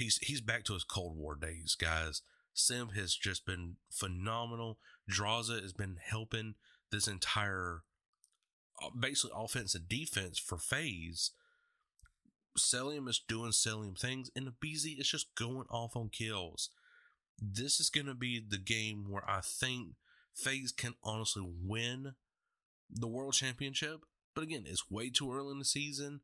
he's 0.00 0.18
he's 0.18 0.40
back 0.40 0.64
to 0.64 0.74
his 0.74 0.84
Cold 0.84 1.16
War 1.16 1.36
days, 1.36 1.76
guys. 1.78 2.22
Simp 2.54 2.94
has 2.94 3.14
just 3.14 3.46
been 3.46 3.76
phenomenal. 3.90 4.78
Drazah 5.10 5.62
has 5.62 5.72
been 5.72 5.96
helping 6.02 6.54
this 6.90 7.06
entire 7.06 7.82
uh, 8.82 8.90
basically 8.98 9.36
offense 9.36 9.74
and 9.74 9.88
defense 9.88 10.38
for 10.38 10.58
FaZe. 10.58 11.32
Cellium 12.58 13.08
is 13.08 13.22
doing 13.26 13.52
Cellium 13.52 13.98
things, 13.98 14.30
and 14.34 14.46
Abezy 14.48 14.98
is 14.98 15.08
just 15.08 15.34
going 15.34 15.66
off 15.70 15.96
on 15.96 16.08
kills. 16.08 16.70
This 17.40 17.80
is 17.80 17.88
going 17.88 18.06
to 18.06 18.14
be 18.14 18.42
the 18.46 18.58
game 18.58 19.06
where 19.08 19.28
I 19.28 19.40
think 19.42 19.94
FaZe 20.34 20.72
can 20.72 20.94
honestly 21.02 21.42
win 21.46 22.14
the 22.90 23.08
World 23.08 23.34
Championship. 23.34 24.00
But 24.34 24.42
again, 24.42 24.64
it's 24.66 24.90
way 24.90 25.10
too 25.10 25.32
early 25.32 25.52
in 25.52 25.58
the 25.58 25.64
season. 25.64 26.20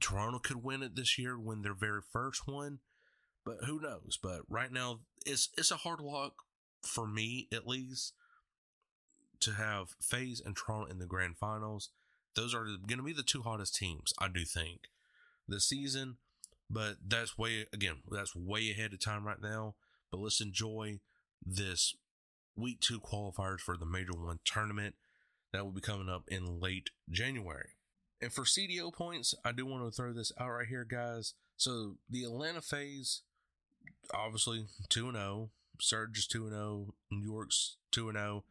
Toronto 0.00 0.38
could 0.38 0.62
win 0.62 0.82
it 0.82 0.96
this 0.96 1.18
year, 1.18 1.38
win 1.38 1.62
their 1.62 1.74
very 1.74 2.00
first 2.12 2.46
one, 2.46 2.78
but 3.44 3.64
who 3.66 3.80
knows? 3.80 4.18
But 4.22 4.42
right 4.48 4.72
now, 4.72 5.00
it's 5.26 5.48
it's 5.56 5.70
a 5.70 5.76
hard 5.76 6.00
lock 6.00 6.34
for 6.82 7.06
me 7.06 7.48
at 7.52 7.66
least 7.66 8.14
to 9.40 9.52
have 9.52 9.96
FaZe 10.00 10.40
and 10.44 10.56
Toronto 10.56 10.90
in 10.90 10.98
the 10.98 11.06
grand 11.06 11.36
finals. 11.36 11.90
Those 12.34 12.54
are 12.54 12.64
going 12.64 12.98
to 12.98 13.02
be 13.02 13.12
the 13.12 13.22
two 13.22 13.42
hottest 13.42 13.74
teams, 13.74 14.12
I 14.18 14.28
do 14.28 14.44
think, 14.44 14.88
this 15.46 15.68
season. 15.68 16.16
But 16.70 16.96
that's 17.06 17.36
way 17.36 17.66
again, 17.72 17.98
that's 18.10 18.34
way 18.34 18.70
ahead 18.70 18.92
of 18.92 19.00
time 19.00 19.26
right 19.26 19.42
now. 19.42 19.74
But 20.10 20.20
let's 20.20 20.40
enjoy 20.40 21.00
this 21.44 21.94
week 22.56 22.80
two 22.80 23.00
qualifiers 23.00 23.60
for 23.60 23.76
the 23.76 23.86
Major 23.86 24.12
One 24.12 24.38
tournament 24.44 24.94
that 25.52 25.64
will 25.64 25.72
be 25.72 25.80
coming 25.80 26.08
up 26.08 26.24
in 26.28 26.60
late 26.60 26.90
January. 27.10 27.70
And 28.20 28.32
for 28.32 28.42
CDL 28.42 28.92
points, 28.92 29.34
I 29.44 29.52
do 29.52 29.66
want 29.66 29.84
to 29.84 29.90
throw 29.90 30.12
this 30.12 30.32
out 30.38 30.50
right 30.50 30.68
here, 30.68 30.84
guys. 30.84 31.34
So 31.56 31.96
the 32.08 32.24
Atlanta 32.24 32.62
FaZe, 32.62 33.22
obviously 34.14 34.66
2 34.88 35.12
0. 35.12 35.50
Surge 35.80 36.18
is 36.18 36.26
2 36.26 36.48
0. 36.50 36.94
New 37.10 37.24
York's 37.24 37.76
2 37.92 38.12
0. 38.12 38.44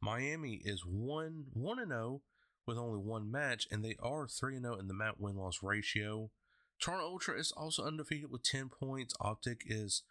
Miami 0.00 0.60
is 0.64 0.84
1 0.84 1.46
1 1.52 1.88
0 1.88 2.22
with 2.66 2.78
only 2.78 2.98
one 2.98 3.30
match, 3.30 3.66
and 3.70 3.84
they 3.84 3.96
are 4.02 4.26
3 4.26 4.60
0 4.60 4.76
in 4.76 4.88
the 4.88 4.94
map 4.94 5.16
win 5.18 5.36
loss 5.36 5.62
ratio. 5.62 6.30
Toronto 6.80 7.06
Ultra 7.06 7.38
is 7.38 7.52
also 7.52 7.84
undefeated 7.84 8.30
with 8.30 8.42
10 8.42 8.68
points. 8.68 9.14
Optic 9.20 9.62
is 9.66 10.02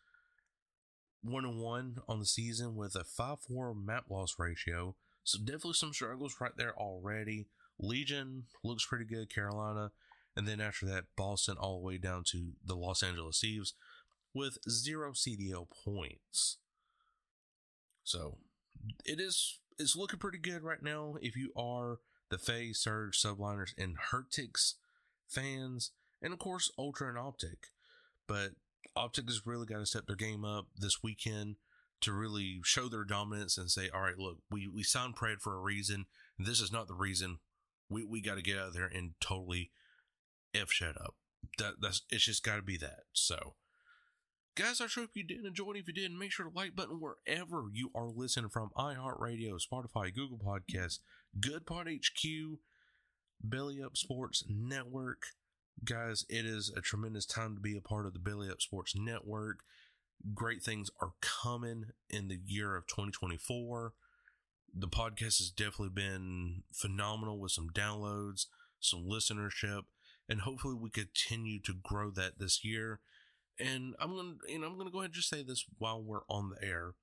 1 1.24 1.60
1 1.60 1.98
on 2.08 2.20
the 2.20 2.26
season 2.26 2.76
with 2.76 2.96
a 2.96 3.04
5 3.04 3.40
4 3.42 3.74
map 3.76 4.06
loss 4.10 4.36
ratio. 4.38 4.96
So 5.24 5.40
definitely 5.40 5.74
some 5.74 5.94
struggles 5.94 6.38
right 6.40 6.56
there 6.58 6.78
already. 6.78 7.48
Legion 7.80 8.44
looks 8.64 8.86
pretty 8.86 9.06
good, 9.06 9.34
Carolina. 9.34 9.92
And 10.36 10.48
then 10.48 10.60
after 10.60 10.86
that, 10.88 11.06
Boston 11.16 11.58
all 11.60 11.80
the 11.80 11.86
way 11.86 11.98
down 11.98 12.24
to 12.32 12.54
the 12.66 12.76
Los 12.76 13.04
Angeles 13.04 13.40
Thieves 13.40 13.74
with 14.34 14.58
zero 14.70 15.12
CDL 15.12 15.68
points. 15.70 16.58
So 18.04 18.38
it 19.06 19.20
is 19.20 19.60
it's 19.80 19.96
looking 19.96 20.20
pretty 20.20 20.38
good 20.38 20.64
right 20.64 20.82
now 20.82 21.16
if 21.22 21.36
you 21.36 21.52
are 21.56 22.00
the 22.30 22.38
FaZe, 22.38 22.80
Surge, 22.80 23.22
Subliners, 23.22 23.72
and 23.78 23.96
Heretics 24.10 24.76
fans, 25.28 25.92
and 26.22 26.34
of 26.34 26.40
course 26.40 26.72
Ultra 26.78 27.10
and 27.10 27.18
Optic. 27.18 27.68
But 28.28 28.52
Optic 28.96 29.28
has 29.28 29.46
really 29.46 29.66
got 29.66 29.80
to 29.80 29.86
step 29.86 30.08
their 30.08 30.16
game 30.16 30.46
up 30.46 30.68
this 30.76 31.04
weekend 31.04 31.56
to 32.02 32.12
really 32.12 32.60
show 32.64 32.90
their 32.90 33.06
dominance 33.06 33.58
and 33.58 33.72
say, 33.72 33.90
all 33.94 34.02
right, 34.02 34.18
look, 34.18 34.40
we, 34.52 34.68
we 34.68 34.84
signed 34.84 35.16
Pred 35.16 35.40
for 35.40 35.56
a 35.56 35.62
reason. 35.62 36.06
This 36.38 36.60
is 36.60 36.72
not 36.72 36.88
the 36.88 36.94
reason 36.94 37.40
we 37.90 38.04
we 38.04 38.22
got 38.22 38.36
to 38.36 38.42
get 38.42 38.58
out 38.58 38.74
there 38.74 38.90
and 38.94 39.12
totally 39.20 39.72
f 40.54 40.72
shut 40.72 41.00
up. 41.00 41.16
That 41.58 41.76
that's 41.82 42.02
it's 42.10 42.26
just 42.26 42.44
got 42.44 42.58
to 42.58 42.62
be 42.62 42.78
that. 42.78 43.02
So 43.14 43.56
Guys, 44.56 44.80
I 44.80 44.86
sure 44.86 45.04
hope 45.04 45.12
you 45.16 45.24
did 45.24 45.46
enjoy 45.46 45.72
it. 45.72 45.78
If 45.78 45.88
you 45.88 45.94
did, 45.96 46.12
make 46.12 46.32
sure 46.32 46.46
to 46.48 46.56
like 46.56 46.76
button 46.76 47.00
wherever 47.02 47.64
you 47.74 47.90
are 47.96 48.08
listening 48.08 48.52
from 48.52 48.70
iHeartRadio, 48.78 49.60
Spotify, 49.60 50.14
Google 50.14 50.38
Podcasts, 50.38 51.00
Good 51.40 51.66
Pod 51.66 51.88
HQ, 51.88 52.60
Belly 53.44 53.82
Up 53.82 53.98
Sports 53.98 54.44
Network. 54.48 55.24
Guys, 55.84 56.24
it 56.30 56.46
is 56.46 56.72
a 56.78 56.82
tremendous 56.82 57.26
time 57.26 57.56
to 57.56 57.62
be 57.62 57.76
a 57.76 57.82
part 57.82 58.06
of 58.06 58.14
the 58.14 58.20
Belly 58.20 58.48
Up 58.48 58.62
Sports 58.62 58.94
Network. 58.96 59.62
Great 60.36 60.62
things 60.62 60.92
are 61.02 61.14
coming 61.20 61.86
in 62.12 62.28
the 62.28 62.40
year 62.46 62.76
of 62.76 62.86
2024. 62.86 63.94
The 64.72 64.88
podcast 64.88 65.40
has 65.40 65.50
definitely 65.50 65.90
been 65.90 66.62
phenomenal 66.72 67.40
with 67.40 67.54
some 67.54 67.72
downloads, 67.72 68.46
some 68.80 69.04
listenership, 69.04 69.86
and 70.30 70.42
hopefully 70.42 70.76
we 70.80 70.92
continue 70.92 71.60
to 71.62 71.74
grow 71.74 72.12
that 72.12 72.38
this 72.38 72.64
year. 72.64 73.00
And 73.60 73.96
I'm 74.00 74.16
gonna, 74.16 74.60
know, 74.60 74.68
I'm 74.68 74.78
gonna 74.78 74.92
go 74.92 75.00
ahead 75.00 75.10
and 75.10 75.14
just 75.14 75.30
say 75.30 75.44
this 75.44 75.66
while 75.78 76.02
we're 76.02 76.26
on 76.30 76.50
the 76.50 76.66
air. 76.66 76.94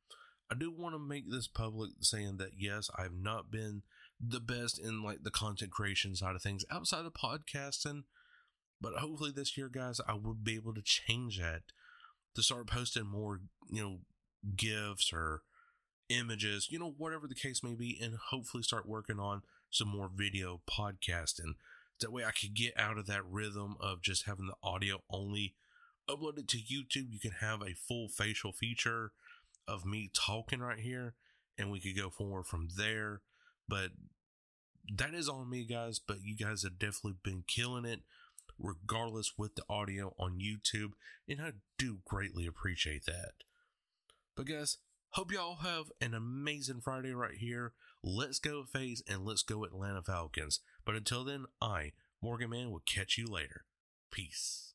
I 0.50 0.56
do 0.56 0.72
want 0.72 0.94
to 0.94 0.98
make 0.98 1.30
this 1.30 1.46
public, 1.46 1.90
saying 2.00 2.38
that 2.38 2.52
yes, 2.58 2.90
I've 2.98 3.14
not 3.14 3.50
been 3.50 3.82
the 4.20 4.40
best 4.40 4.78
in 4.78 5.02
like 5.02 5.22
the 5.22 5.30
content 5.30 5.70
creation 5.70 6.16
side 6.16 6.34
of 6.34 6.42
things 6.42 6.64
outside 6.70 7.06
of 7.06 7.14
podcasting, 7.14 8.02
but 8.80 8.94
hopefully 8.94 9.30
this 9.34 9.56
year, 9.56 9.68
guys, 9.68 10.00
I 10.06 10.14
will 10.14 10.34
be 10.34 10.56
able 10.56 10.74
to 10.74 10.82
change 10.82 11.38
that 11.38 11.62
to 12.34 12.42
start 12.42 12.68
posting 12.68 13.06
more, 13.06 13.40
you 13.70 13.82
know, 13.82 13.98
gifts 14.56 15.12
or 15.12 15.42
images, 16.08 16.68
you 16.70 16.78
know, 16.78 16.94
whatever 16.96 17.26
the 17.28 17.34
case 17.34 17.62
may 17.62 17.74
be, 17.74 17.98
and 18.02 18.16
hopefully 18.30 18.62
start 18.62 18.88
working 18.88 19.18
on 19.18 19.42
some 19.70 19.88
more 19.88 20.10
video 20.12 20.60
podcasting. 20.68 21.54
That 22.00 22.12
way 22.12 22.24
I 22.24 22.32
could 22.32 22.54
get 22.54 22.72
out 22.76 22.98
of 22.98 23.06
that 23.06 23.24
rhythm 23.24 23.76
of 23.80 24.02
just 24.02 24.26
having 24.26 24.46
the 24.46 24.54
audio 24.62 25.02
only 25.10 25.54
upload 26.10 26.38
it 26.38 26.48
to 26.48 26.58
YouTube. 26.58 27.12
You 27.12 27.20
can 27.20 27.32
have 27.40 27.62
a 27.62 27.74
full 27.74 28.08
facial 28.08 28.52
feature 28.52 29.12
of 29.66 29.84
me 29.84 30.10
talking 30.14 30.60
right 30.60 30.78
here, 30.78 31.14
and 31.56 31.70
we 31.70 31.80
could 31.80 31.96
go 31.96 32.10
forward 32.10 32.46
from 32.46 32.68
there. 32.76 33.20
But 33.68 33.90
that 34.96 35.14
is 35.14 35.28
on 35.28 35.48
me, 35.48 35.64
guys. 35.64 35.98
But 35.98 36.18
you 36.22 36.36
guys 36.36 36.62
have 36.62 36.78
definitely 36.78 37.18
been 37.22 37.44
killing 37.46 37.84
it, 37.84 38.00
regardless 38.58 39.32
with 39.38 39.54
the 39.54 39.64
audio 39.68 40.14
on 40.18 40.38
YouTube, 40.40 40.92
and 41.28 41.40
I 41.40 41.52
do 41.78 41.98
greatly 42.04 42.46
appreciate 42.46 43.06
that. 43.06 43.32
But 44.36 44.46
guys, 44.46 44.78
hope 45.10 45.32
y'all 45.32 45.56
have 45.56 45.86
an 46.00 46.14
amazing 46.14 46.80
Friday 46.80 47.12
right 47.12 47.36
here. 47.36 47.72
Let's 48.02 48.38
go 48.38 48.64
FaZe 48.64 49.02
and 49.08 49.24
let's 49.24 49.42
go 49.42 49.64
Atlanta 49.64 50.02
Falcons. 50.02 50.60
But 50.84 50.94
until 50.94 51.24
then, 51.24 51.44
I, 51.60 51.92
Morgan 52.22 52.50
Man, 52.50 52.70
will 52.70 52.82
catch 52.86 53.18
you 53.18 53.26
later. 53.26 53.64
Peace. 54.10 54.74